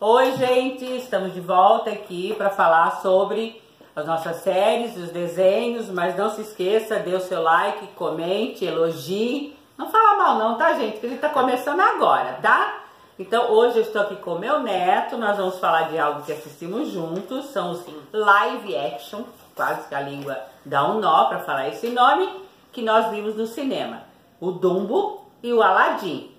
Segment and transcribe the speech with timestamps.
[0.00, 3.60] Oi, gente, estamos de volta aqui para falar sobre
[3.96, 9.56] as nossas séries, os desenhos, mas não se esqueça, dê o seu like, comente, elogie.
[9.76, 11.00] Não fala mal não, tá, gente?
[11.00, 12.84] Que ele tá começando agora, tá?
[13.18, 16.90] Então, hoje eu estou aqui com meu neto, nós vamos falar de algo que assistimos
[16.92, 19.24] juntos, são os live action,
[19.56, 22.28] quase que a língua dá um nó para falar esse nome,
[22.70, 24.02] que nós vimos no cinema.
[24.40, 26.37] O Dumbo e o Aladdin.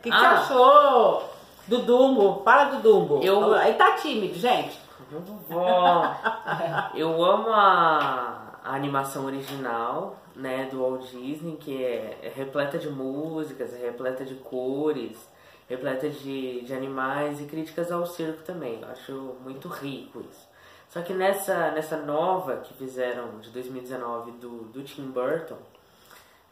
[0.00, 0.36] O que, que Ah.
[0.36, 1.30] você achou
[1.68, 2.42] do Dumbo?
[2.42, 3.20] Fala do Dumbo.
[3.22, 4.80] Eu- Ele tá tímido, gente.
[6.94, 12.88] Eu amo a, a animação original, né, do Walt Disney, que é, é repleta de
[12.88, 15.28] músicas, é repleta de cores,
[15.68, 18.80] repleta de, de animais e críticas ao circo também.
[18.82, 20.48] Eu acho muito rico isso.
[20.88, 25.56] Só que nessa, nessa nova que fizeram de 2019 do, do Tim Burton,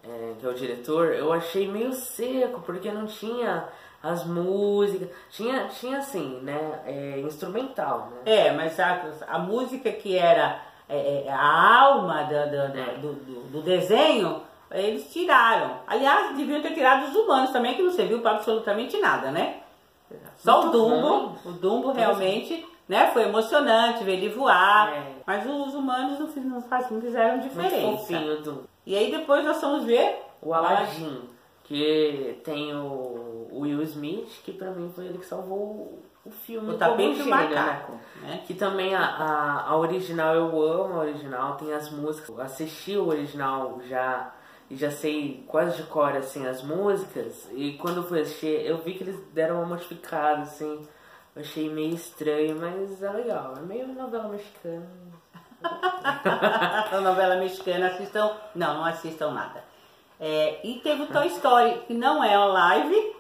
[0.05, 3.65] é, que é o diretor, eu achei meio seco, porque não tinha
[4.03, 8.33] as músicas, tinha, tinha assim, né, é, instrumental, né?
[8.33, 13.13] É, mas a, a música que era é, é, a alma da- da- da- do,
[13.15, 15.79] do- do desenho, eles tiraram.
[15.87, 19.61] Aliás, deviam ter tirado os humanos também, que não serviu para absolutamente nada, né?
[20.39, 21.37] Só o Muito Dumbo, ruim.
[21.45, 25.13] o Dumbo realmente, né, foi emocionante ver ele voar, É.
[25.27, 26.61] mas os humanos não, fiz- não,
[27.01, 27.99] fizeram Muito diferença.
[27.99, 31.29] fofinho do E aí depois nós vamos ver o Aladdin,
[31.65, 36.71] que tem o, Will Smith, que pra mim foi ele que salvou o, filme.
[36.75, 37.61] o tapete e o como gênero, né?
[37.63, 38.41] macaco, né?
[38.47, 42.29] Que também a, a, a original eu amo, a original tem as músicas.
[42.31, 44.33] Eu assisti o original já
[44.71, 47.49] e já sei quase de cor assim as músicas.
[47.53, 50.87] E quando eu fui assistir, eu vi que eles deram uma modificada assim.
[51.39, 53.55] Achei meio estranho, mas é legal.
[53.57, 54.87] É meio novela mexicana.
[55.63, 58.33] a novela mexicana, assistam.
[58.55, 59.63] Não, não assistam nada.
[60.21, 63.17] É, e teve o Toy Story, que não é live.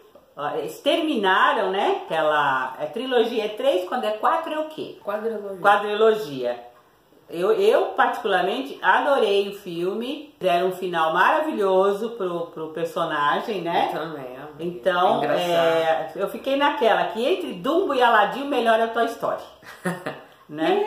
[0.57, 2.03] Eles terminaram, né?
[2.05, 4.99] Aquela é, trilogia é três, quando é quatro é o quê?
[5.05, 5.61] Quadrilogia.
[5.61, 6.65] Quadrilogia.
[7.31, 10.35] Eu, eu, particularmente, adorei o filme.
[10.41, 13.91] Deram um final maravilhoso pro, pro personagem, né?
[13.93, 14.49] Eu também, amiga.
[14.61, 18.95] Então, É é, eu fiquei naquela que entre Dumbo e Aladdin, o melhor é o
[18.95, 19.43] Toy Story.
[20.49, 20.83] né?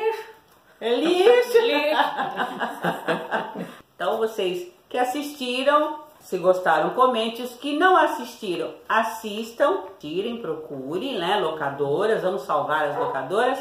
[0.79, 1.59] É lixo.
[3.95, 7.43] então, vocês que assistiram, se gostaram, comente.
[7.43, 11.37] Os que não assistiram, assistam, tirem, procurem, né?
[11.37, 13.59] Locadoras, vamos salvar as locadoras.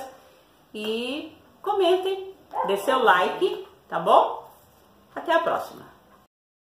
[0.74, 2.32] E comentem,
[2.66, 4.48] dê seu like, tá bom?
[5.14, 5.84] Até a próxima.